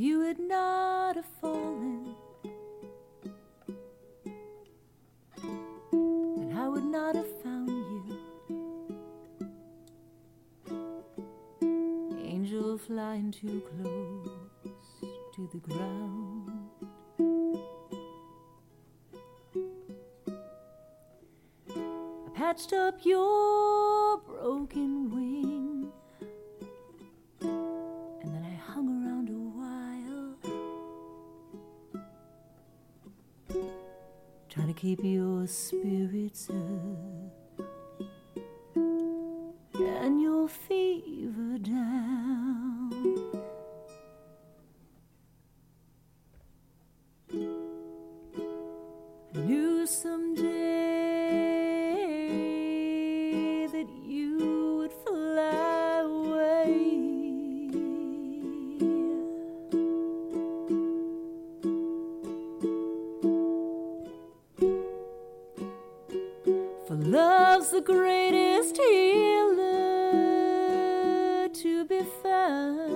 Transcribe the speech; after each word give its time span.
you 0.00 0.20
had 0.22 0.38
not 0.38 1.14
have 1.16 1.26
fallen, 1.42 2.14
then 5.92 6.56
I 6.56 6.68
would 6.68 6.84
not 6.84 7.14
have 7.16 7.28
found 7.42 7.68
you. 7.68 8.18
Angel 12.24 12.78
flying 12.78 13.30
too 13.30 13.60
close 13.60 14.30
to 15.34 15.50
the 15.52 15.58
ground. 15.58 16.50
I 22.26 22.30
patched 22.34 22.72
up 22.72 23.04
your 23.04 24.16
broken 24.16 25.10
wing. 25.10 25.19
Trying 34.50 34.66
to 34.66 34.72
keep 34.74 34.98
your 35.04 35.46
spirits 35.46 36.50
up 36.50 37.66
and 38.74 40.20
your 40.20 40.48
fever 40.48 41.56
down. 41.58 42.50
For 66.90 66.96
love's 66.96 67.70
the 67.70 67.80
greatest 67.82 68.76
healer 68.76 70.08
to 71.48 71.84
be 71.84 72.02
found. 72.20 72.89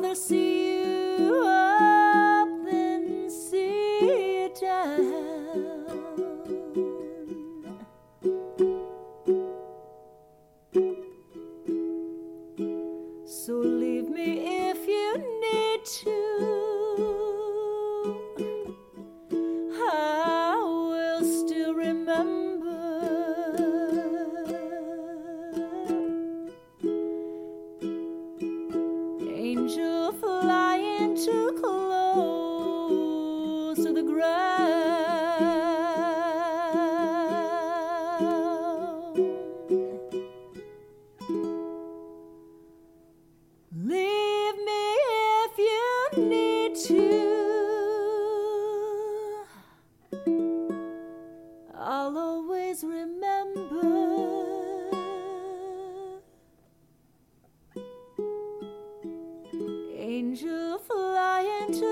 Rather 0.00 0.14
see 0.14 1.18
you 1.18 1.44
up 1.46 2.48
than 2.64 3.28
see 3.28 4.44
you 4.44 4.50
down. 4.60 4.96
So 13.26 13.52
leave 13.56 14.08
me 14.08 14.68
if 14.70 14.86
you 14.86 15.18
need 15.44 15.84
to. 15.84 16.10
Too 31.24 31.52
close 31.60 32.96
to 33.76 33.92
the 33.92 34.02
ground. 34.02 34.40
Leave 43.84 44.56
me 44.64 44.96
if 45.44 45.58
you 45.58 46.10
need 46.16 46.74
to. 46.86 47.19
to 61.80 61.86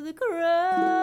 the 0.00 0.12
crowd 0.12 1.01